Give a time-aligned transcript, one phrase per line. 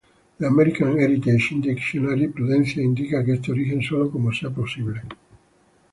[0.39, 5.03] The American Heritage Dictionary prudencia indica que este origen sólo como sea posible.